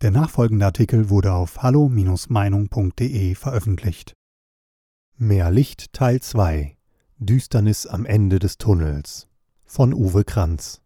Der 0.00 0.12
nachfolgende 0.12 0.64
Artikel 0.64 1.10
wurde 1.10 1.32
auf 1.32 1.60
hallo-meinung.de 1.60 3.34
veröffentlicht. 3.34 4.14
Mehr 5.16 5.50
Licht 5.50 5.92
Teil 5.92 6.22
2 6.22 6.76
Düsternis 7.16 7.84
am 7.84 8.06
Ende 8.06 8.38
des 8.38 8.58
Tunnels 8.58 9.26
von 9.66 9.92
Uwe 9.92 10.22
Kranz. 10.22 10.82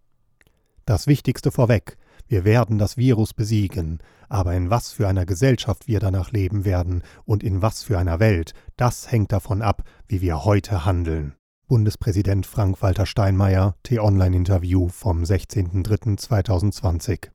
Das 0.86 1.06
Wichtigste 1.06 1.50
vorweg, 1.50 1.98
wir 2.26 2.46
werden 2.46 2.78
das 2.78 2.96
Virus 2.96 3.34
besiegen, 3.34 3.98
aber 4.30 4.54
in 4.54 4.70
was 4.70 4.92
für 4.92 5.06
einer 5.06 5.26
Gesellschaft 5.26 5.86
wir 5.86 6.00
danach 6.00 6.30
leben 6.30 6.64
werden 6.64 7.02
und 7.26 7.42
in 7.42 7.60
was 7.60 7.82
für 7.82 7.98
einer 7.98 8.18
Welt, 8.18 8.54
das 8.78 9.12
hängt 9.12 9.30
davon 9.30 9.60
ab, 9.60 9.82
wie 10.08 10.22
wir 10.22 10.46
heute 10.46 10.86
handeln. 10.86 11.34
Bundespräsident 11.68 12.46
Frank-Walter 12.46 13.04
Steinmeier, 13.04 13.76
T-Online-Interview 13.82 14.88
vom 14.88 15.22
16.03.2020. 15.22 17.28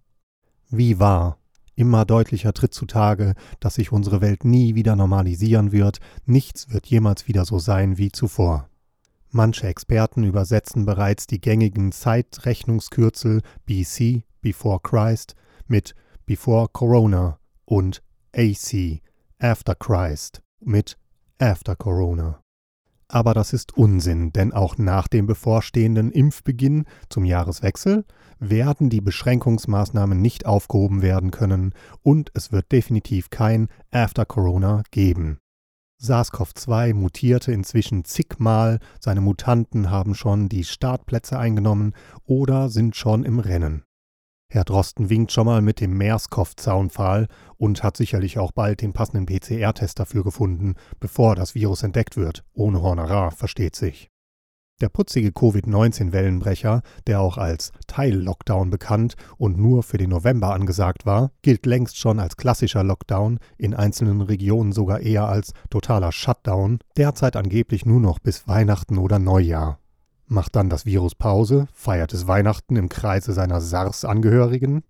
Wie 0.71 0.99
wahr 0.99 1.37
Immer 1.77 2.05
deutlicher 2.05 2.53
tritt 2.53 2.73
zutage, 2.73 3.35
dass 3.59 3.75
sich 3.75 3.91
unsere 3.91 4.19
Welt 4.19 4.43
nie 4.43 4.73
wieder 4.73 4.95
normalisieren 4.95 5.71
wird, 5.71 5.99
nichts 6.25 6.71
wird 6.71 6.87
jemals 6.87 7.27
wieder 7.27 7.45
so 7.45 7.59
sein 7.59 7.99
wie 7.99 8.11
zuvor. 8.11 8.67
Manche 9.29 9.67
Experten 9.67 10.23
übersetzen 10.23 10.85
bereits 10.85 11.27
die 11.27 11.39
gängigen 11.39 11.91
Zeitrechnungskürzel 11.91 13.43
BC, 13.67 14.23
Before 14.41 14.79
Christ, 14.81 15.35
mit 15.67 15.93
Before 16.25 16.67
Corona 16.67 17.37
und 17.65 18.01
AC, 18.35 19.01
After 19.37 19.75
Christ, 19.75 20.41
mit 20.59 20.97
After 21.37 21.75
Corona. 21.75 22.41
Aber 23.09 23.33
das 23.33 23.53
ist 23.53 23.77
Unsinn, 23.77 24.33
denn 24.33 24.51
auch 24.51 24.77
nach 24.77 25.07
dem 25.07 25.27
bevorstehenden 25.27 26.11
Impfbeginn 26.11 26.85
zum 27.09 27.23
Jahreswechsel 27.23 28.05
werden 28.39 28.89
die 28.89 29.01
Beschränkungsmaßnahmen 29.01 30.21
nicht 30.21 30.45
aufgehoben 30.45 31.01
werden 31.01 31.31
können 31.31 31.73
und 32.03 32.31
es 32.33 32.51
wird 32.51 32.71
definitiv 32.71 33.29
kein 33.29 33.69
After 33.91 34.25
Corona 34.25 34.83
geben. 34.91 35.39
SARS-CoV-2 35.99 36.93
mutierte 36.93 37.51
inzwischen 37.51 38.05
zigmal, 38.05 38.79
seine 38.99 39.21
Mutanten 39.21 39.89
haben 39.89 40.13
schon 40.13 40.47
die 40.47 40.63
Startplätze 40.63 41.39
eingenommen 41.39 41.93
oder 42.25 42.69
sind 42.69 42.95
schon 42.95 43.23
im 43.23 43.39
Rennen. 43.39 43.83
Herr 44.49 44.63
Drosten 44.63 45.09
winkt 45.09 45.33
schon 45.33 45.45
mal 45.45 45.61
mit 45.61 45.81
dem 45.81 45.97
Meerskopf-Zaunpfahl 45.97 47.27
und 47.57 47.83
hat 47.83 47.97
sicherlich 47.97 48.39
auch 48.39 48.53
bald 48.53 48.81
den 48.81 48.93
passenden 48.93 49.25
PCR-Test 49.25 49.99
dafür 49.99 50.23
gefunden, 50.23 50.75
bevor 51.01 51.35
das 51.35 51.53
Virus 51.53 51.83
entdeckt 51.83 52.15
wird. 52.15 52.45
Ohne 52.53 52.81
Honorar, 52.81 53.31
versteht 53.31 53.75
sich. 53.75 54.09
Der 54.79 54.89
putzige 54.89 55.31
Covid-19-Wellenbrecher, 55.31 56.81
der 57.07 57.19
auch 57.19 57.37
als 57.37 57.71
Teil-Lockdown 57.87 58.69
bekannt 58.69 59.15
und 59.37 59.57
nur 59.57 59.83
für 59.83 59.97
den 59.97 60.11
November 60.11 60.53
angesagt 60.53 61.05
war, 61.05 61.31
gilt 61.41 61.65
längst 61.65 61.97
schon 61.97 62.19
als 62.19 62.37
klassischer 62.37 62.83
Lockdown, 62.83 63.39
in 63.57 63.73
einzelnen 63.73 64.21
Regionen 64.21 64.71
sogar 64.71 65.01
eher 65.01 65.27
als 65.27 65.53
totaler 65.69 66.11
Shutdown, 66.11 66.79
derzeit 66.95 67.35
angeblich 67.35 67.85
nur 67.85 67.99
noch 67.99 68.19
bis 68.19 68.47
Weihnachten 68.47 68.97
oder 68.97 69.19
Neujahr. 69.19 69.79
Macht 70.29 70.57
dann 70.57 70.69
das 70.69 70.85
Virus 70.85 71.15
Pause, 71.15 71.67
feiert 71.73 72.13
es 72.13 72.27
Weihnachten 72.27 72.75
im 72.75 72.89
Kreise 72.89 73.31
seiner 73.31 73.61
SARS-Angehörigen? 73.61 74.83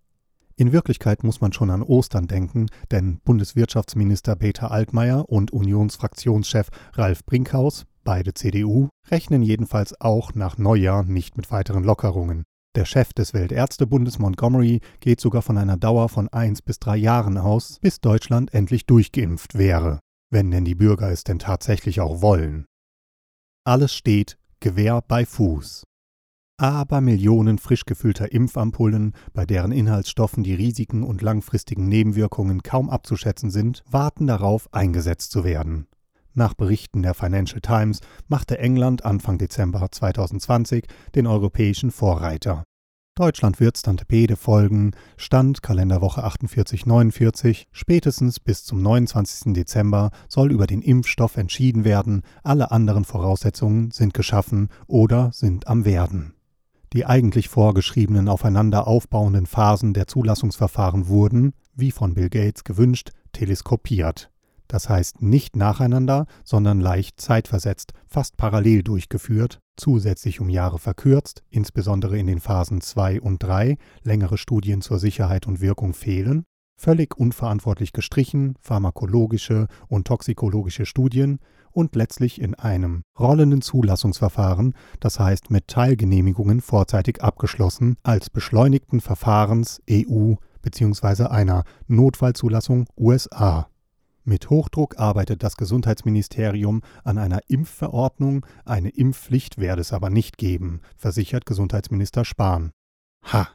In 0.56 0.72
Wirklichkeit 0.72 1.24
muss 1.24 1.42
man 1.42 1.54
schon 1.54 1.70
an 1.70 1.84
Ostern 1.84 2.26
denken, 2.26 2.66
denn 2.90 3.20
Bundeswirtschaftsminister 3.24 4.36
Peter 4.36 4.72
Altmaier 4.72 5.30
und 5.30 5.52
Unionsfraktionschef 5.52 6.70
Ralf 6.94 7.24
Brinkhaus, 7.24 7.86
beide 8.04 8.34
CDU, 8.34 8.90
rechnen 9.12 9.44
jedenfalls 9.44 10.02
auch 10.02 10.34
nach 10.34 10.58
Neujahr 10.58 11.04
nicht 11.04 11.38
mit 11.38 11.52
weiteren 11.52 11.84
Lockerungen. 11.84 12.44
Der 12.74 12.86
Chef 12.86 13.14
des 13.14 13.36
Weltärztebundes 13.36 14.18
Montgomery 14.18 14.82
geht 15.02 15.22
sogar 15.22 15.44
von 15.44 15.60
einer 15.60 15.78
Dauer 15.78 16.10
von 16.10 16.30
eins 16.30 16.64
bis 16.64 16.80
drei 16.80 16.98
Jahren 16.98 17.38
aus, 17.38 17.78
bis 17.80 18.02
Deutschland 18.02 18.56
endlich 18.56 18.88
durchgeimpft 18.88 19.56
wäre, 19.56 20.00
wenn 20.32 20.50
denn 20.50 20.66
die 20.66 20.76
Bürger 20.76 21.12
es 21.12 21.24
denn 21.24 21.38
tatsächlich 21.38 22.02
auch 22.02 22.24
wollen. 22.24 22.66
Alles 23.64 23.94
steht 23.94 24.40
Gewehr 24.60 25.04
bei 25.08 25.26
Fuß. 25.26 25.84
Aber 26.60 27.02
Millionen 27.02 27.60
frisch 27.60 27.86
gefüllter 27.86 28.32
Impfampullen, 28.32 29.14
bei 29.34 29.46
deren 29.46 29.72
Inhaltsstoffen 29.72 30.44
die 30.44 30.56
Risiken 30.56 31.04
und 31.04 31.22
langfristigen 31.22 31.88
Nebenwirkungen 31.88 32.64
kaum 32.64 32.90
abzuschätzen 32.90 33.52
sind, 33.52 33.84
warten 33.88 34.26
darauf, 34.26 34.74
eingesetzt 34.74 35.32
zu 35.32 35.44
werden. 35.44 35.88
Nach 36.34 36.56
Berichten 36.56 37.04
der 37.04 37.14
Financial 37.14 37.62
Times 37.62 38.00
machte 38.28 38.58
England 38.58 39.06
Anfang 39.06 39.38
Dezember 39.38 39.88
2020 39.92 40.86
den 41.14 41.28
europäischen 41.28 41.92
Vorreiter. 41.92 42.64
Deutschland 43.18 43.60
wird 43.60 43.78
Stantepede 43.78 44.36
folgen, 44.36 44.92
Stand 45.18 45.64
Kalenderwoche 45.64 46.24
48-49, 46.24 47.66
spätestens 47.72 48.40
bis 48.40 48.64
zum 48.64 48.82
29. 48.82 49.54
Dezember 49.54 50.12
soll 50.28 50.52
über 50.52 50.68
den 50.68 50.84
Impfstoff 50.84 51.36
entschieden 51.36 51.84
werden, 51.84 52.22
alle 52.44 52.72
anderen 52.72 53.06
Voraussetzungen 53.06 53.90
sind 53.92 54.14
geschaffen 54.14 54.70
oder 54.86 55.32
sind 55.34 55.68
am 55.68 55.84
Werden. 55.84 56.36
Die 56.94 57.06
eigentlich 57.06 57.50
vorgeschriebenen 57.50 58.30
aufeinander 58.30 58.88
aufbauenden 58.88 59.48
Phasen 59.48 59.94
der 59.94 60.08
Zulassungsverfahren 60.08 61.08
wurden, 61.08 61.54
wie 61.74 61.92
von 61.92 62.14
Bill 62.14 62.30
Gates 62.30 62.64
gewünscht, 62.64 63.12
teleskopiert 63.34 64.30
das 64.68 64.90
heißt 64.90 65.22
nicht 65.22 65.56
nacheinander, 65.56 66.26
sondern 66.44 66.80
leicht 66.80 67.22
zeitversetzt, 67.22 67.94
fast 68.06 68.38
parallel 68.38 68.84
durchgeführt, 68.84 69.60
zusätzlich 69.78 70.42
um 70.42 70.50
Jahre 70.50 70.80
verkürzt, 70.80 71.44
insbesondere 71.50 72.18
in 72.18 72.28
den 72.28 72.40
Phasen 72.40 72.82
2 72.82 73.22
und 73.22 73.42
3, 73.42 73.78
längere 74.04 74.38
Studien 74.38 74.82
zur 74.82 75.00
Sicherheit 75.00 75.48
und 75.48 75.62
Wirkung 75.62 75.94
fehlen, 75.94 76.44
völlig 76.78 77.18
unverantwortlich 77.18 77.94
gestrichen, 77.94 78.56
pharmakologische 78.60 79.68
und 79.88 80.08
toxikologische 80.08 80.86
Studien 80.86 81.40
und 81.72 81.96
letztlich 81.96 82.42
in 82.42 82.56
einem 82.56 83.04
rollenden 83.20 83.62
Zulassungsverfahren, 83.62 84.74
das 85.00 85.20
heißt 85.20 85.52
mit 85.52 85.68
Teilgenehmigungen 85.68 86.62
vorzeitig 86.62 87.22
abgeschlossen, 87.22 87.98
als 88.04 88.30
beschleunigten 88.30 89.00
Verfahrens 89.00 89.82
EU 89.90 90.34
bzw. 90.62 91.26
einer 91.26 91.64
Notfallzulassung 91.88 92.88
USA. 92.98 93.70
Mit 94.30 94.50
Hochdruck 94.50 95.00
arbeitet 95.00 95.42
das 95.42 95.56
Gesundheitsministerium 95.56 96.82
an 97.06 97.18
einer 97.18 97.40
Impfverordnung, 97.48 98.46
eine 98.66 98.90
Impfpflicht 98.90 99.58
werde 99.58 99.80
es 99.80 99.94
aber 99.94 100.10
nicht 100.10 100.38
geben, 100.38 100.82
versichert 100.98 101.46
Gesundheitsminister 101.46 102.26
Spahn. 102.26 102.72
Ha! 103.32 103.48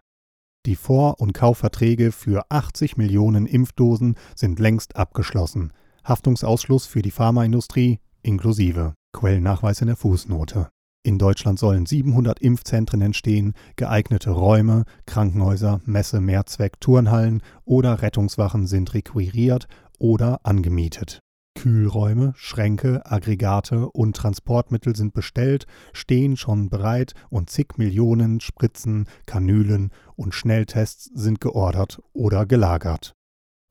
Die 0.65 0.77
Vor- 0.77 1.21
und 1.21 1.35
Kaufverträge 1.35 2.11
für 2.11 2.47
80 2.49 2.97
Millionen 2.97 3.45
Impfdosen 3.45 4.15
sind 4.35 4.61
längst 4.61 4.97
abgeschlossen. 4.97 5.75
Haftungsausschluss 6.05 6.87
für 6.87 7.03
die 7.03 7.11
Pharmaindustrie 7.11 7.99
inklusive. 8.23 8.95
Quellennachweis 9.13 9.83
in 9.83 9.89
der 9.89 9.97
Fußnote. 9.97 10.71
In 11.05 11.19
Deutschland 11.19 11.59
sollen 11.59 11.85
700 11.85 12.39
Impfzentren 12.39 13.03
entstehen, 13.03 13.53
geeignete 13.77 14.31
Räume, 14.31 14.85
Krankenhäuser, 15.05 15.81
Messe, 15.85 16.21
Mehrzweck, 16.21 16.81
Turnhallen 16.81 17.43
oder 17.65 18.01
Rettungswachen 18.01 18.67
sind 18.69 18.95
requiriert 18.95 19.67
oder 20.03 20.41
angemietet. 20.43 21.21
Kühlräume, 21.55 22.33
Schränke, 22.35 23.03
Aggregate 23.05 23.89
und 23.91 24.17
Transportmittel 24.17 24.97
sind 24.97 25.15
bestellt, 25.15 25.67
stehen 25.93 26.37
schon 26.37 26.71
bereit 26.71 27.13
und 27.31 27.51
zig 27.51 27.77
Millionen 27.77 28.41
Spritzen, 28.41 29.07
Kanülen 29.27 29.93
und 30.17 30.35
Schnelltests 30.35 31.11
sind 31.15 31.41
geordert 31.41 32.03
oder 32.13 32.47
gelagert. 32.47 33.13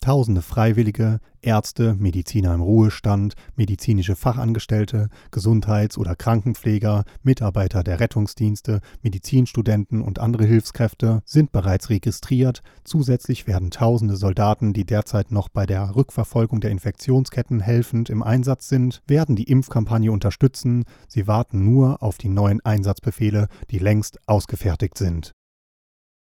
Tausende 0.03 0.41
Freiwillige, 0.41 1.19
Ärzte, 1.43 1.93
Mediziner 1.93 2.55
im 2.55 2.61
Ruhestand, 2.61 3.35
medizinische 3.55 4.15
Fachangestellte, 4.15 5.09
Gesundheits- 5.29 5.95
oder 5.95 6.15
Krankenpfleger, 6.15 7.03
Mitarbeiter 7.21 7.83
der 7.83 7.99
Rettungsdienste, 7.99 8.81
Medizinstudenten 9.03 10.01
und 10.01 10.17
andere 10.17 10.45
Hilfskräfte 10.45 11.21
sind 11.23 11.51
bereits 11.51 11.91
registriert. 11.91 12.63
Zusätzlich 12.83 13.45
werden 13.45 13.69
tausende 13.69 14.17
Soldaten, 14.17 14.73
die 14.73 14.85
derzeit 14.85 15.31
noch 15.31 15.49
bei 15.49 15.67
der 15.67 15.95
Rückverfolgung 15.95 16.61
der 16.61 16.71
Infektionsketten 16.71 17.59
helfend 17.59 18.09
im 18.09 18.23
Einsatz 18.23 18.69
sind, 18.69 19.03
werden 19.05 19.35
die 19.35 19.51
Impfkampagne 19.51 20.11
unterstützen. 20.11 20.85
Sie 21.07 21.27
warten 21.27 21.63
nur 21.63 22.01
auf 22.01 22.17
die 22.17 22.29
neuen 22.29 22.59
Einsatzbefehle, 22.65 23.49
die 23.69 23.77
längst 23.77 24.17
ausgefertigt 24.27 24.97
sind. 24.97 25.31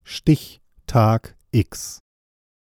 Stichtag 0.05 1.37
X 1.52 2.02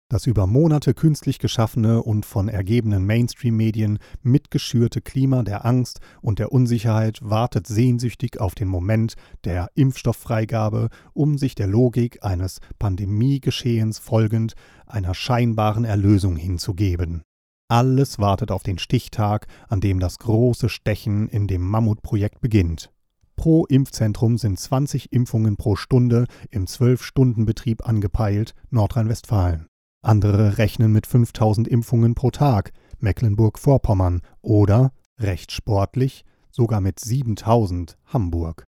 das 0.08 0.26
über 0.26 0.46
Monate 0.46 0.94
künstlich 0.94 1.38
geschaffene 1.38 2.02
und 2.02 2.26
von 2.26 2.48
ergebenen 2.48 3.04
Mainstream-Medien 3.06 3.98
mitgeschürte 4.22 5.00
Klima 5.00 5.42
der 5.42 5.64
Angst 5.64 6.00
und 6.20 6.38
der 6.38 6.52
Unsicherheit 6.52 7.18
wartet 7.22 7.66
sehnsüchtig 7.66 8.40
auf 8.40 8.54
den 8.54 8.68
Moment 8.68 9.14
der 9.44 9.68
Impfstofffreigabe, 9.74 10.88
um 11.14 11.38
sich 11.38 11.54
der 11.54 11.66
Logik 11.66 12.22
eines 12.22 12.60
Pandemiegeschehens 12.78 13.98
folgend 13.98 14.54
einer 14.86 15.14
scheinbaren 15.14 15.84
Erlösung 15.84 16.36
hinzugeben. 16.36 17.22
Alles 17.68 18.18
wartet 18.18 18.50
auf 18.50 18.62
den 18.62 18.78
Stichtag, 18.78 19.46
an 19.68 19.80
dem 19.80 19.98
das 19.98 20.18
große 20.18 20.68
Stechen 20.68 21.28
in 21.28 21.46
dem 21.46 21.62
Mammutprojekt 21.62 22.40
beginnt. 22.40 22.92
Pro 23.36 23.64
Impfzentrum 23.66 24.38
sind 24.38 24.60
20 24.60 25.12
Impfungen 25.12 25.56
pro 25.56 25.74
Stunde 25.74 26.26
im 26.50 26.66
12-Stunden-Betrieb 26.66 27.88
angepeilt, 27.88 28.54
Nordrhein-Westfalen. 28.70 29.66
Andere 30.04 30.58
rechnen 30.58 30.92
mit 30.92 31.06
5000 31.06 31.66
Impfungen 31.66 32.14
pro 32.14 32.30
Tag, 32.30 32.72
Mecklenburg-Vorpommern 33.00 34.20
oder, 34.42 34.92
recht 35.18 35.52
sportlich, 35.52 36.24
sogar 36.50 36.80
mit 36.80 37.00
7000 37.00 37.96
Hamburg. 38.06 38.64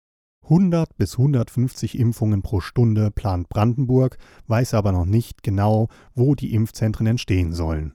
100 0.44 0.96
bis 0.96 1.18
150 1.18 1.98
Impfungen 1.98 2.42
pro 2.42 2.60
Stunde 2.60 3.10
plant 3.10 3.48
Brandenburg, 3.48 4.18
weiß 4.46 4.74
aber 4.74 4.92
noch 4.92 5.06
nicht 5.06 5.42
genau, 5.42 5.88
wo 6.14 6.34
die 6.34 6.54
Impfzentren 6.54 7.06
entstehen 7.06 7.52
sollen. 7.52 7.94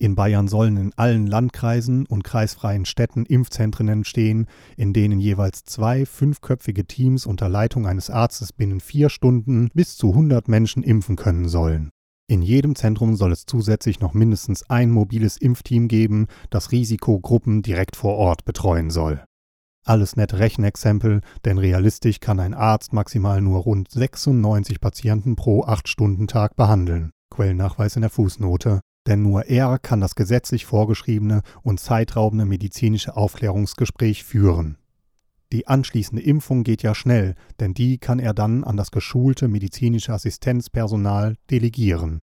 In 0.00 0.14
Bayern 0.14 0.46
sollen 0.46 0.76
in 0.76 0.92
allen 0.96 1.26
Landkreisen 1.26 2.06
und 2.06 2.22
kreisfreien 2.22 2.84
Städten 2.84 3.26
Impfzentren 3.26 3.88
entstehen, 3.88 4.46
in 4.76 4.92
denen 4.92 5.18
jeweils 5.18 5.64
zwei 5.64 6.06
fünfköpfige 6.06 6.84
Teams 6.84 7.26
unter 7.26 7.48
Leitung 7.48 7.86
eines 7.86 8.08
Arztes 8.08 8.52
binnen 8.52 8.78
vier 8.78 9.08
Stunden 9.08 9.70
bis 9.74 9.96
zu 9.96 10.10
100 10.10 10.46
Menschen 10.46 10.84
impfen 10.84 11.16
können 11.16 11.48
sollen. 11.48 11.90
In 12.30 12.42
jedem 12.42 12.74
Zentrum 12.74 13.16
soll 13.16 13.32
es 13.32 13.46
zusätzlich 13.46 14.00
noch 14.00 14.12
mindestens 14.12 14.68
ein 14.68 14.90
mobiles 14.90 15.38
Impfteam 15.38 15.88
geben, 15.88 16.26
das 16.50 16.72
Risikogruppen 16.72 17.62
direkt 17.62 17.96
vor 17.96 18.16
Ort 18.16 18.44
betreuen 18.44 18.90
soll. 18.90 19.24
Alles 19.86 20.16
nette 20.16 20.38
Rechenexempel, 20.38 21.22
denn 21.44 21.56
realistisch 21.56 22.20
kann 22.20 22.38
ein 22.38 22.52
Arzt 22.52 22.92
maximal 22.92 23.40
nur 23.40 23.60
rund 23.60 23.90
96 23.90 24.80
Patienten 24.80 25.36
pro 25.36 25.64
8-Stunden-Tag 25.64 26.54
behandeln. 26.56 27.10
Quellennachweis 27.30 27.96
in 27.96 28.02
der 28.02 28.10
Fußnote 28.10 28.80
denn 29.08 29.22
nur 29.22 29.46
er 29.46 29.78
kann 29.78 30.00
das 30.00 30.14
gesetzlich 30.14 30.66
vorgeschriebene 30.66 31.42
und 31.62 31.80
zeitraubende 31.80 32.44
medizinische 32.44 33.16
Aufklärungsgespräch 33.16 34.22
führen. 34.22 34.76
Die 35.52 35.66
anschließende 35.66 36.22
Impfung 36.22 36.62
geht 36.62 36.82
ja 36.82 36.94
schnell, 36.94 37.34
denn 37.58 37.72
die 37.72 37.98
kann 37.98 38.18
er 38.18 38.34
dann 38.34 38.64
an 38.64 38.76
das 38.76 38.90
geschulte 38.90 39.48
medizinische 39.48 40.12
Assistenzpersonal 40.12 41.36
delegieren. 41.50 42.20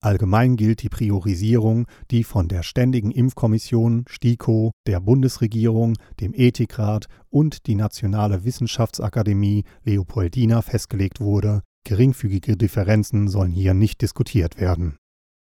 Allgemein 0.00 0.54
gilt 0.54 0.82
die 0.82 0.88
Priorisierung, 0.88 1.88
die 2.12 2.22
von 2.22 2.46
der 2.46 2.62
Ständigen 2.62 3.10
Impfkommission 3.10 4.04
STIKO, 4.08 4.70
der 4.86 5.00
Bundesregierung, 5.00 5.94
dem 6.20 6.34
Ethikrat 6.34 7.06
und 7.30 7.66
die 7.66 7.74
Nationale 7.74 8.44
Wissenschaftsakademie 8.44 9.64
Leopoldina 9.82 10.62
festgelegt 10.62 11.20
wurde. 11.20 11.62
Geringfügige 11.84 12.56
Differenzen 12.56 13.26
sollen 13.26 13.50
hier 13.50 13.74
nicht 13.74 14.00
diskutiert 14.00 14.60
werden. 14.60 14.98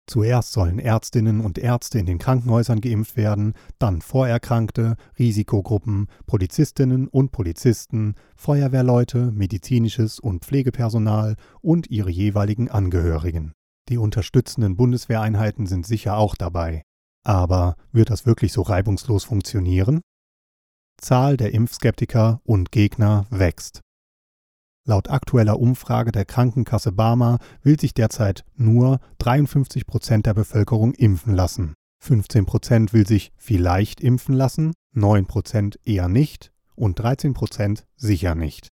Zuerst 0.06 0.52
sollen 0.52 0.80
Ärztinnen 0.80 1.40
und 1.40 1.58
Ärzte 1.58 1.98
in 1.98 2.06
den 2.06 2.20
Krankenhäusern 2.20 2.82
geimpft 2.82 3.16
werden, 3.16 3.54
dann 3.80 4.02
Vorerkrankte, 4.02 4.98
Risikogruppen, 5.18 6.08
Polizistinnen 6.26 7.08
und 7.08 7.32
Polizisten, 7.32 8.16
Feuerwehrleute, 8.36 9.32
medizinisches 9.32 10.20
und 10.20 10.44
Pflegepersonal 10.44 11.36
und 11.62 11.90
ihre 11.90 12.12
jeweiligen 12.12 12.70
Angehörigen. 12.70 13.54
Die 13.90 13.98
unterstützenden 13.98 14.76
Bundeswehreinheiten 14.76 15.68
sind 15.68 15.86
sicher 15.86 16.18
auch 16.18 16.36
dabei. 16.36 16.84
Aber 17.26 17.76
wird 17.94 18.10
das 18.10 18.26
wirklich 18.26 18.52
so 18.52 18.62
reibungslos 18.62 19.24
funktionieren? 19.24 20.02
Zahl 20.98 21.38
der 21.38 21.54
Impfskeptiker 21.54 22.42
und 22.44 22.72
Gegner 22.72 23.26
wächst. 23.30 23.83
Laut 24.86 25.10
aktueller 25.10 25.60
Umfrage 25.60 26.12
der 26.12 26.26
Krankenkasse 26.26 26.92
Barmer 26.92 27.40
will 27.62 27.80
sich 27.80 27.94
derzeit 27.94 28.44
nur 28.56 29.00
53 29.20 29.88
Prozent 29.88 30.26
der 30.26 30.34
Bevölkerung 30.34 30.94
impfen 30.94 31.34
lassen. 31.34 31.74
15 32.02 32.46
Prozent 32.46 32.92
will 32.92 33.08
sich 33.08 33.32
vielleicht 33.38 34.02
impfen 34.02 34.36
lassen, 34.36 34.74
9 34.92 35.26
Prozent 35.26 35.80
eher 35.86 36.10
nicht 36.10 36.52
und 36.76 37.00
13 37.00 37.34
Prozent 37.34 37.86
sicher 37.96 38.36
nicht. 38.36 38.68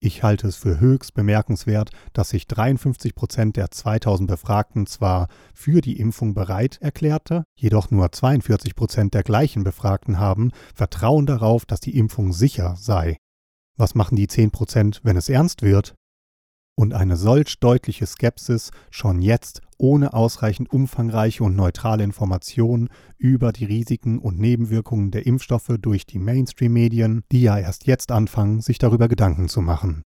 Ich 0.00 0.24
halte 0.24 0.48
es 0.48 0.56
für 0.56 0.80
höchst 0.80 1.14
bemerkenswert, 1.14 1.90
dass 2.12 2.30
sich 2.30 2.48
53 2.48 3.14
Prozent 3.14 3.56
der 3.56 3.70
2000 3.70 4.28
Befragten 4.28 4.86
zwar 4.86 5.28
für 5.54 5.80
die 5.80 6.00
Impfung 6.00 6.34
bereit 6.34 6.78
erklärte, 6.80 7.44
jedoch 7.54 7.92
nur 7.92 8.10
42 8.10 8.74
Prozent 8.74 9.14
der 9.14 9.22
gleichen 9.22 9.62
Befragten 9.62 10.18
haben 10.18 10.50
Vertrauen 10.74 11.26
darauf, 11.26 11.66
dass 11.66 11.78
die 11.78 11.96
Impfung 11.96 12.32
sicher 12.32 12.74
sei. 12.76 13.16
Was 13.78 13.94
machen 13.94 14.16
die 14.16 14.28
10%, 14.28 15.00
wenn 15.02 15.16
es 15.16 15.28
ernst 15.28 15.62
wird? 15.62 15.94
Und 16.74 16.94
eine 16.94 17.16
solch 17.16 17.60
deutliche 17.60 18.06
Skepsis 18.06 18.70
schon 18.90 19.20
jetzt 19.20 19.60
ohne 19.76 20.14
ausreichend 20.14 20.72
umfangreiche 20.72 21.44
und 21.44 21.54
neutrale 21.54 22.02
Informationen 22.02 22.88
über 23.18 23.52
die 23.52 23.66
Risiken 23.66 24.18
und 24.18 24.38
Nebenwirkungen 24.38 25.10
der 25.10 25.26
Impfstoffe 25.26 25.76
durch 25.80 26.06
die 26.06 26.18
Mainstream-Medien, 26.18 27.24
die 27.30 27.42
ja 27.42 27.58
erst 27.58 27.86
jetzt 27.86 28.10
anfangen, 28.10 28.60
sich 28.60 28.78
darüber 28.78 29.08
Gedanken 29.08 29.48
zu 29.48 29.60
machen. 29.60 30.02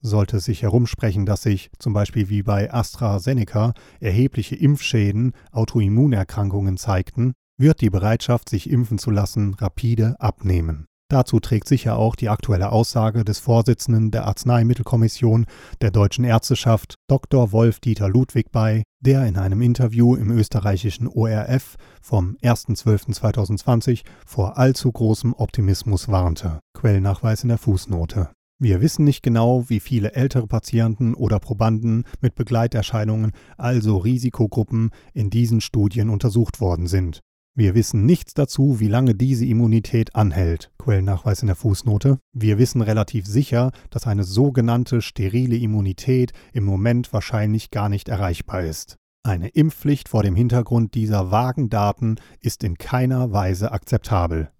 Sollte 0.00 0.38
es 0.38 0.44
sich 0.44 0.62
herumsprechen, 0.62 1.26
dass 1.26 1.42
sich, 1.42 1.70
zum 1.78 1.92
Beispiel 1.92 2.28
wie 2.28 2.42
bei 2.42 2.72
AstraZeneca, 2.72 3.74
erhebliche 4.00 4.56
Impfschäden, 4.56 5.32
Autoimmunerkrankungen 5.52 6.76
zeigten, 6.78 7.32
wird 7.58 7.80
die 7.80 7.90
Bereitschaft, 7.90 8.48
sich 8.48 8.70
impfen 8.70 8.98
zu 8.98 9.10
lassen, 9.10 9.54
rapide 9.54 10.16
abnehmen. 10.20 10.87
Dazu 11.10 11.40
trägt 11.40 11.68
sicher 11.68 11.96
auch 11.96 12.16
die 12.16 12.28
aktuelle 12.28 12.70
Aussage 12.70 13.24
des 13.24 13.38
Vorsitzenden 13.38 14.10
der 14.10 14.26
Arzneimittelkommission 14.26 15.46
der 15.80 15.90
deutschen 15.90 16.24
Ärzteschaft, 16.24 16.96
Dr. 17.08 17.50
Wolf-Dieter 17.50 18.10
Ludwig 18.10 18.52
bei, 18.52 18.82
der 19.00 19.24
in 19.26 19.38
einem 19.38 19.62
Interview 19.62 20.14
im 20.14 20.30
österreichischen 20.30 21.08
ORF 21.08 21.76
vom 22.02 22.36
1.12.2020 22.42 24.02
vor 24.26 24.58
allzu 24.58 24.92
großem 24.92 25.32
Optimismus 25.32 26.08
warnte. 26.08 26.60
Quellnachweis 26.74 27.42
in 27.42 27.48
der 27.48 27.58
Fußnote. 27.58 28.28
Wir 28.60 28.82
wissen 28.82 29.04
nicht 29.04 29.22
genau, 29.22 29.64
wie 29.68 29.80
viele 29.80 30.12
ältere 30.12 30.46
Patienten 30.46 31.14
oder 31.14 31.38
Probanden 31.38 32.04
mit 32.20 32.34
Begleiterscheinungen, 32.34 33.32
also 33.56 33.96
Risikogruppen, 33.96 34.90
in 35.14 35.30
diesen 35.30 35.62
Studien 35.62 36.10
untersucht 36.10 36.60
worden 36.60 36.86
sind. 36.86 37.20
Wir 37.58 37.74
wissen 37.74 38.06
nichts 38.06 38.34
dazu, 38.34 38.78
wie 38.78 38.86
lange 38.86 39.16
diese 39.16 39.44
Immunität 39.44 40.14
anhält. 40.14 40.70
Quellennachweis 40.78 41.42
in 41.42 41.48
der 41.48 41.56
Fußnote. 41.56 42.20
Wir 42.32 42.56
wissen 42.56 42.82
relativ 42.82 43.26
sicher, 43.26 43.72
dass 43.90 44.06
eine 44.06 44.22
sogenannte 44.22 45.02
sterile 45.02 45.56
Immunität 45.56 46.32
im 46.52 46.62
Moment 46.62 47.12
wahrscheinlich 47.12 47.72
gar 47.72 47.88
nicht 47.88 48.08
erreichbar 48.08 48.62
ist. 48.62 48.94
Eine 49.24 49.48
Impfpflicht 49.48 50.08
vor 50.08 50.22
dem 50.22 50.36
Hintergrund 50.36 50.94
dieser 50.94 51.32
vagen 51.32 51.68
Daten 51.68 52.14
ist 52.38 52.62
in 52.62 52.78
keiner 52.78 53.32
Weise 53.32 53.72
akzeptabel. 53.72 54.52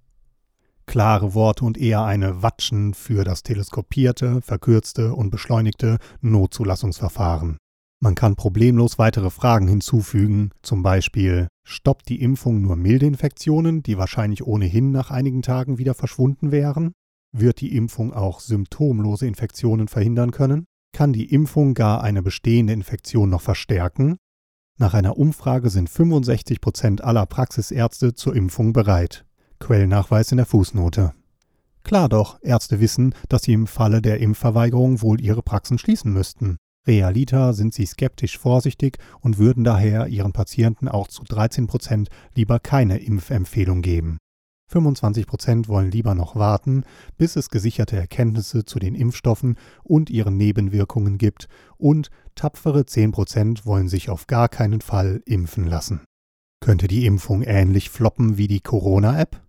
Klare 0.87 1.35
Worte 1.35 1.67
und 1.67 1.79
eher 1.79 2.03
eine 2.03 2.43
Watschen 2.43 2.95
für 2.95 3.23
das 3.23 3.45
teleskopierte, 3.45 4.43
verkürzte 4.43 5.15
und 5.15 5.31
beschleunigte 5.31 5.99
Notzulassungsverfahren. 6.21 7.59
Man 8.01 8.15
kann 8.15 8.37
problemlos 8.37 8.99
weitere 8.99 9.31
Fragen 9.31 9.67
hinzufügen, 9.67 10.51
zum 10.63 10.83
Beispiel 10.83 11.49
stoppt 11.69 12.09
die 12.09 12.23
Impfung 12.23 12.63
nur 12.63 12.77
milde 12.77 13.07
Infektionen, 13.07 13.83
die 13.83 13.99
wahrscheinlich 13.99 14.47
ohnehin 14.47 14.91
nach 14.91 15.11
einigen 15.11 15.43
Tagen 15.43 15.79
wieder 15.79 15.95
verschwunden 15.95 16.51
wären? 16.51 16.93
Wird 17.31 17.61
die 17.61 17.77
Impfung 17.77 18.15
auch 18.15 18.41
symptomlose 18.41 19.27
Infektionen 19.27 19.87
verhindern 19.87 20.31
können? 20.31 20.65
Kann 20.93 21.13
die 21.13 21.33
Impfung 21.33 21.75
gar 21.75 22.03
eine 22.03 22.23
bestehende 22.23 22.73
Infektion 22.73 23.29
noch 23.29 23.43
verstärken? 23.43 24.17
Nach 24.79 24.95
einer 24.95 25.19
Umfrage 25.19 25.69
sind 25.69 25.91
65 25.91 26.61
Prozent 26.61 27.05
aller 27.05 27.27
Praxisärzte 27.27 28.15
zur 28.15 28.35
Impfung 28.35 28.73
bereit. 28.73 29.27
Quellnachweis 29.59 30.31
in 30.31 30.39
der 30.39 30.47
Fußnote. 30.47 31.13
Klar 31.85 32.09
doch, 32.09 32.39
Ärzte 32.43 32.81
wissen, 32.81 33.15
dass 33.29 33.43
sie 33.43 33.53
im 33.53 33.67
Falle 33.67 34.01
der 34.01 34.21
Impfverweigerung 34.21 35.03
wohl 35.03 35.21
ihre 35.21 35.43
Praxen 35.43 35.79
schließen 35.79 36.13
müssten. 36.13 36.57
Realita 36.89 37.53
sind 37.53 37.75
sie 37.75 37.85
skeptisch 37.85 38.39
vorsichtig 38.39 38.97
und 39.21 39.39
würden 39.39 39.63
daher 39.63 40.09
ihren 40.09 40.33
Patienten 40.33 40.89
auch 40.89 41.07
zu 41.07 41.23
13 41.23 41.67
Prozent 41.67 42.09
lieber 42.35 42.59
keine 42.59 42.99
Impfempfehlung 42.99 43.83
geben. 43.83 44.17
25 44.71 45.27
Prozent 45.27 45.69
wollen 45.69 45.91
lieber 45.91 46.15
noch 46.15 46.35
warten, 46.35 46.85
bis 47.17 47.37
es 47.37 47.51
gesicherte 47.51 47.97
Erkenntnisse 47.97 48.65
zu 48.65 48.79
den 48.79 48.95
Impfstoffen 48.95 49.57
und 49.83 50.11
ihren 50.11 50.37
Nebenwirkungen 50.37 51.19
gibt 51.19 51.49
und 51.77 52.11
tapfere 52.35 52.85
10 52.87 53.13
Prozent 53.13 53.67
wollen 53.67 53.89
sich 53.89 54.11
auf 54.11 54.27
gar 54.27 54.49
keinen 54.49 54.81
Fall 54.81 55.23
impfen 55.27 55.67
lassen. 55.67 56.01
Könnte 56.61 56.89
die 56.89 57.07
Impfung 57.07 57.43
ähnlich 57.43 57.89
floppen 57.91 58.37
wie 58.37 58.49
die 58.49 58.61
Corona-App? 58.61 59.41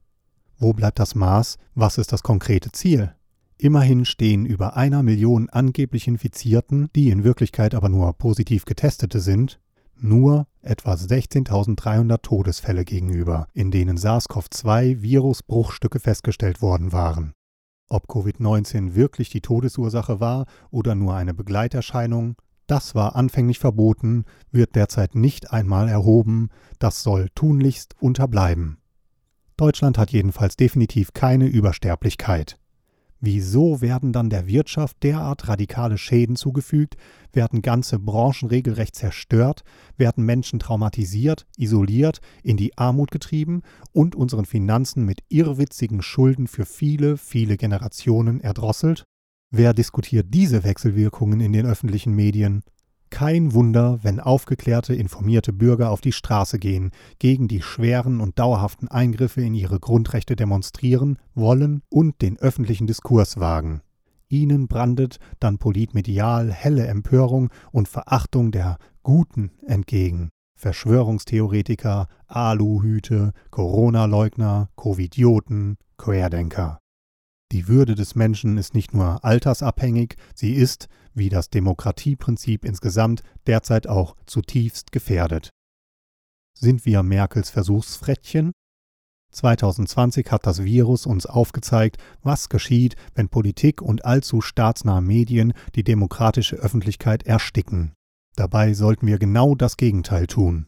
Wo 0.58 0.74
bleibt 0.74 1.00
das 1.00 1.16
Maß? 1.16 1.58
Was 1.74 1.98
ist 1.98 2.12
das 2.12 2.22
konkrete 2.22 2.72
Ziel? 2.72 3.14
Immerhin 3.62 4.06
stehen 4.06 4.46
über 4.46 4.78
einer 4.78 5.04
Million 5.04 5.50
angeblich 5.50 6.08
Infizierten, 6.08 6.88
die 6.96 7.10
in 7.10 7.26
Wirklichkeit 7.26 7.76
aber 7.76 7.90
nur 7.90 8.14
positiv 8.14 8.64
getestete 8.64 9.20
sind, 9.20 9.60
nur 9.98 10.48
etwa 10.62 10.94
16.300 10.94 12.22
Todesfälle 12.22 12.86
gegenüber, 12.86 13.48
in 13.54 13.70
denen 13.70 13.98
SARS-CoV-2-Virusbruchstücke 13.98 16.00
festgestellt 16.00 16.62
worden 16.62 16.94
waren. 16.94 17.34
Ob 17.90 18.10
Covid-19 18.10 18.96
wirklich 18.96 19.30
die 19.30 19.42
Todesursache 19.42 20.22
war 20.22 20.46
oder 20.72 20.96
nur 20.96 21.16
eine 21.16 21.34
Begleiterscheinung, 21.34 22.38
das 22.66 22.96
war 22.96 23.18
anfänglich 23.18 23.60
verboten, 23.60 24.24
wird 24.52 24.76
derzeit 24.76 25.16
nicht 25.16 25.52
einmal 25.52 25.90
erhoben, 25.90 26.48
das 26.78 27.04
soll 27.04 27.28
tunlichst 27.36 27.94
unterbleiben. 28.00 28.78
Deutschland 29.58 29.98
hat 29.98 30.12
jedenfalls 30.12 30.56
definitiv 30.56 31.12
keine 31.12 31.48
Übersterblichkeit. 31.48 32.58
Wieso 33.22 33.82
werden 33.82 34.14
dann 34.14 34.30
der 34.30 34.48
Wirtschaft 34.48 35.04
derart 35.04 35.50
radikale 35.50 35.98
Schäden 35.98 36.38
zugefügt, 36.38 36.96
werden 37.34 37.62
ganze 37.62 38.00
Branchen 38.00 38.48
regelrecht 38.48 38.96
zerstört, 38.96 39.64
werden 39.98 40.26
Menschen 40.26 40.60
traumatisiert, 40.60 41.46
isoliert, 41.58 42.22
in 42.44 42.56
die 42.56 42.78
Armut 42.78 43.12
getrieben 43.12 43.62
und 43.92 44.16
unseren 44.16 44.46
Finanzen 44.46 45.04
mit 45.04 45.20
irrwitzigen 45.28 46.02
Schulden 46.02 46.48
für 46.48 46.66
viele, 46.66 47.18
viele 47.18 47.58
Generationen 47.58 48.40
erdrosselt? 48.40 49.04
Wer 49.52 49.74
diskutiert 49.74 50.28
diese 50.30 50.64
Wechselwirkungen 50.64 51.42
in 51.42 51.52
den 51.52 51.66
öffentlichen 51.66 52.16
Medien? 52.16 52.64
Kein 53.10 53.54
Wunder, 53.54 54.00
wenn 54.04 54.20
aufgeklärte, 54.20 54.94
informierte 54.94 55.52
Bürger 55.52 55.90
auf 55.90 56.02
die 56.02 56.12
Straße 56.12 56.60
gehen, 56.60 56.92
gegen 57.18 57.48
die 57.48 57.62
schweren 57.62 58.22
und 58.22 58.38
dauerhaften 58.38 58.88
Eingriffe 58.88 59.42
in 59.42 59.54
ihre 59.54 59.80
Grundrechte 59.80 60.36
demonstrieren 60.36 61.18
wollen 61.34 61.82
und 61.90 62.22
den 62.22 62.38
öffentlichen 62.38 62.88
Diskurs 62.88 63.40
wagen. 63.40 63.82
Ihnen 64.30 64.68
brandet 64.68 65.20
dann 65.40 65.58
politmedial 65.58 66.52
helle 66.52 66.86
Empörung 66.86 67.50
und 67.72 67.88
Verachtung 67.88 68.52
der 68.52 68.78
Guten 69.02 69.52
entgegen. 69.66 70.30
Verschwörungstheoretiker, 70.56 72.08
Aluhüte, 72.28 73.32
Corona-Leugner, 73.50 74.70
Covidioten, 74.76 75.78
Querdenker. 75.98 76.79
Die 77.52 77.68
Würde 77.68 77.96
des 77.96 78.16
Menschen 78.16 78.58
ist 78.58 78.76
nicht 78.76 78.94
nur 78.94 79.24
altersabhängig, 79.26 80.16
sie 80.36 80.54
ist, 80.54 80.88
wie 81.14 81.30
das 81.30 81.50
Demokratieprinzip 81.50 82.64
insgesamt, 82.64 83.24
derzeit 83.48 83.88
auch 83.88 84.16
zutiefst 84.28 84.92
gefährdet. 84.92 85.50
Sind 86.54 86.86
wir 86.86 87.02
Merkels 87.02 87.50
Versuchsfrettchen? 87.50 88.52
2020 89.32 90.32
hat 90.32 90.46
das 90.46 90.64
Virus 90.64 91.06
uns 91.06 91.26
aufgezeigt, 91.26 91.98
was 92.22 92.50
geschieht, 92.50 92.96
wenn 93.16 93.30
Politik 93.30 93.82
und 93.82 94.06
allzu 94.06 94.42
staatsnahe 94.42 95.02
Medien 95.02 95.54
die 95.76 95.84
demokratische 95.84 96.56
Öffentlichkeit 96.56 97.24
ersticken. 97.24 97.94
Dabei 98.36 98.74
sollten 98.74 99.08
wir 99.08 99.20
genau 99.20 99.56
das 99.56 99.78
Gegenteil 99.78 100.28
tun 100.28 100.68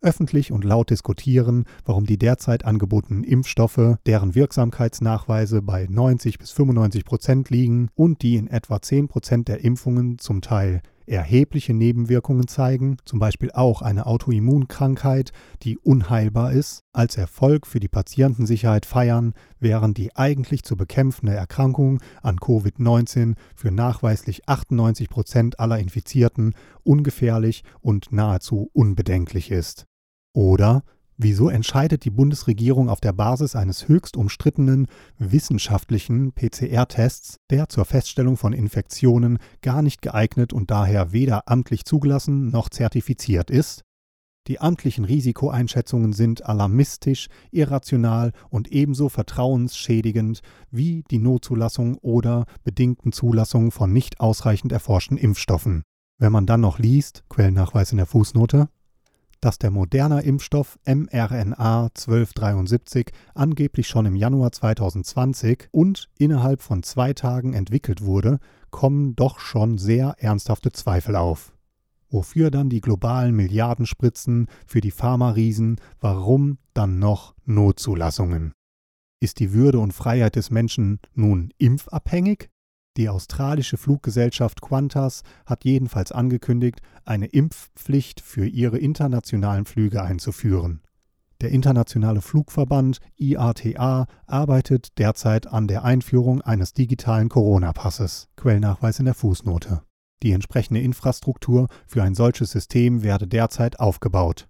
öffentlich 0.00 0.52
und 0.52 0.64
laut 0.64 0.90
diskutieren, 0.90 1.64
warum 1.84 2.06
die 2.06 2.18
derzeit 2.18 2.64
angebotenen 2.64 3.24
Impfstoffe, 3.24 3.96
deren 4.06 4.34
Wirksamkeitsnachweise 4.34 5.62
bei 5.62 5.86
90 5.88 6.38
bis 6.38 6.50
95 6.52 7.04
Prozent 7.04 7.50
liegen 7.50 7.88
und 7.94 8.22
die 8.22 8.36
in 8.36 8.48
etwa 8.48 8.80
10 8.80 9.08
Prozent 9.08 9.48
der 9.48 9.64
Impfungen 9.64 10.18
zum 10.18 10.40
Teil 10.40 10.82
erhebliche 11.08 11.74
Nebenwirkungen 11.74 12.48
zeigen, 12.48 12.98
zum 13.04 13.18
Beispiel 13.18 13.50
auch 13.52 13.82
eine 13.82 14.06
Autoimmunkrankheit, 14.06 15.32
die 15.62 15.78
unheilbar 15.78 16.52
ist, 16.52 16.84
als 16.92 17.16
Erfolg 17.16 17.66
für 17.66 17.80
die 17.80 17.88
Patientensicherheit 17.88 18.86
feiern, 18.86 19.34
während 19.58 19.98
die 19.98 20.14
eigentlich 20.16 20.62
zu 20.62 20.76
bekämpfende 20.76 21.34
Erkrankung 21.34 22.00
an 22.22 22.36
Covid-19 22.36 23.34
für 23.54 23.70
nachweislich 23.70 24.48
98 24.48 25.08
Prozent 25.08 25.60
aller 25.60 25.78
Infizierten 25.78 26.54
ungefährlich 26.84 27.64
und 27.80 28.12
nahezu 28.12 28.70
unbedenklich 28.72 29.50
ist. 29.50 29.86
Oder 30.32 30.82
Wieso 31.20 31.48
entscheidet 31.48 32.04
die 32.04 32.10
Bundesregierung 32.10 32.88
auf 32.88 33.00
der 33.00 33.12
Basis 33.12 33.56
eines 33.56 33.88
höchst 33.88 34.16
umstrittenen 34.16 34.86
wissenschaftlichen 35.18 36.32
PCR-Tests, 36.32 37.38
der 37.50 37.68
zur 37.68 37.84
Feststellung 37.84 38.36
von 38.36 38.52
Infektionen 38.52 39.38
gar 39.60 39.82
nicht 39.82 40.00
geeignet 40.00 40.52
und 40.52 40.70
daher 40.70 41.10
weder 41.10 41.48
amtlich 41.48 41.84
zugelassen 41.84 42.50
noch 42.50 42.68
zertifiziert 42.68 43.50
ist? 43.50 43.82
Die 44.46 44.60
amtlichen 44.60 45.04
Risikoeinschätzungen 45.04 46.12
sind 46.12 46.46
alarmistisch, 46.46 47.26
irrational 47.50 48.32
und 48.48 48.68
ebenso 48.68 49.08
vertrauensschädigend 49.08 50.40
wie 50.70 51.02
die 51.10 51.18
Notzulassung 51.18 51.98
oder 51.98 52.46
bedingten 52.62 53.10
Zulassung 53.10 53.72
von 53.72 53.92
nicht 53.92 54.20
ausreichend 54.20 54.70
erforschten 54.70 55.18
Impfstoffen. 55.18 55.82
Wenn 56.16 56.30
man 56.30 56.46
dann 56.46 56.60
noch 56.60 56.78
liest, 56.78 57.24
Quellennachweis 57.28 57.90
in 57.90 57.96
der 57.96 58.06
Fußnote, 58.06 58.68
dass 59.40 59.58
der 59.58 59.70
Moderna 59.70 60.20
Impfstoff 60.20 60.78
mRNA 60.84 61.84
1273 61.84 63.10
angeblich 63.34 63.88
schon 63.88 64.06
im 64.06 64.16
Januar 64.16 64.52
2020 64.52 65.68
und 65.70 66.08
innerhalb 66.18 66.62
von 66.62 66.82
zwei 66.82 67.12
Tagen 67.12 67.54
entwickelt 67.54 68.02
wurde, 68.02 68.38
kommen 68.70 69.16
doch 69.16 69.38
schon 69.38 69.78
sehr 69.78 70.14
ernsthafte 70.18 70.72
Zweifel 70.72 71.16
auf. 71.16 71.52
Wofür 72.10 72.50
dann 72.50 72.70
die 72.70 72.80
globalen 72.80 73.34
Milliardenspritzen 73.36 74.48
für 74.66 74.80
die 74.80 74.90
Pharma-Riesen, 74.90 75.76
warum 76.00 76.58
dann 76.72 76.98
noch 76.98 77.34
Notzulassungen? 77.44 78.52
Ist 79.20 79.40
die 79.40 79.52
Würde 79.52 79.78
und 79.78 79.92
Freiheit 79.92 80.36
des 80.36 80.50
Menschen 80.50 81.00
nun 81.14 81.52
impfabhängig? 81.58 82.48
Die 82.98 83.08
australische 83.08 83.76
Fluggesellschaft 83.76 84.60
Qantas 84.60 85.22
hat 85.46 85.64
jedenfalls 85.64 86.10
angekündigt, 86.10 86.80
eine 87.04 87.26
Impfpflicht 87.26 88.20
für 88.20 88.44
ihre 88.44 88.78
internationalen 88.78 89.66
Flüge 89.66 90.02
einzuführen. 90.02 90.80
Der 91.40 91.50
Internationale 91.50 92.20
Flugverband 92.20 92.98
IATA 93.16 94.08
arbeitet 94.26 94.98
derzeit 94.98 95.46
an 95.46 95.68
der 95.68 95.84
Einführung 95.84 96.42
eines 96.42 96.72
digitalen 96.72 97.28
Corona-Passes. 97.28 98.30
Quellnachweis 98.34 98.98
in 98.98 99.04
der 99.04 99.14
Fußnote. 99.14 99.82
Die 100.24 100.32
entsprechende 100.32 100.80
Infrastruktur 100.80 101.68
für 101.86 102.02
ein 102.02 102.16
solches 102.16 102.50
System 102.50 103.04
werde 103.04 103.28
derzeit 103.28 103.78
aufgebaut. 103.78 104.48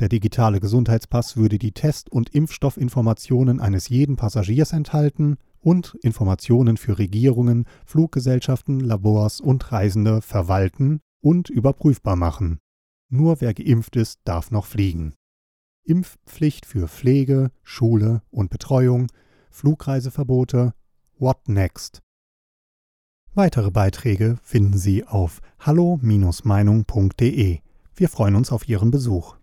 Der 0.00 0.10
digitale 0.10 0.60
Gesundheitspass 0.60 1.38
würde 1.38 1.56
die 1.56 1.72
Test- 1.72 2.12
und 2.12 2.28
Impfstoffinformationen 2.28 3.58
eines 3.58 3.88
jeden 3.88 4.16
Passagiers 4.16 4.74
enthalten 4.74 5.38
und 5.66 5.98
Informationen 6.02 6.76
für 6.76 6.96
Regierungen, 6.96 7.64
Fluggesellschaften, 7.84 8.78
Labors 8.78 9.40
und 9.40 9.72
Reisende 9.72 10.22
verwalten 10.22 11.00
und 11.20 11.50
überprüfbar 11.50 12.14
machen. 12.14 12.60
Nur 13.08 13.40
wer 13.40 13.52
geimpft 13.52 13.96
ist, 13.96 14.20
darf 14.22 14.52
noch 14.52 14.64
fliegen. 14.64 15.14
Impfpflicht 15.82 16.66
für 16.66 16.86
Pflege, 16.86 17.50
Schule 17.64 18.22
und 18.30 18.48
Betreuung, 18.48 19.08
Flugreiseverbote, 19.50 20.72
What 21.18 21.48
Next? 21.48 22.00
Weitere 23.34 23.72
Beiträge 23.72 24.38
finden 24.44 24.78
Sie 24.78 25.04
auf 25.04 25.40
hallo-meinung.de. 25.58 27.58
Wir 27.96 28.08
freuen 28.08 28.36
uns 28.36 28.52
auf 28.52 28.68
Ihren 28.68 28.92
Besuch. 28.92 29.36